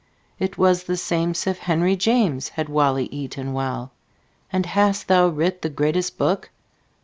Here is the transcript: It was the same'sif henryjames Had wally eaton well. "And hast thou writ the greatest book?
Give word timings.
It 0.39 0.57
was 0.57 0.85
the 0.85 0.97
same'sif 0.97 1.59
henryjames 1.59 2.49
Had 2.49 2.69
wally 2.69 3.05
eaton 3.13 3.53
well. 3.53 3.91
"And 4.51 4.65
hast 4.65 5.07
thou 5.07 5.27
writ 5.27 5.61
the 5.61 5.69
greatest 5.69 6.17
book? 6.17 6.49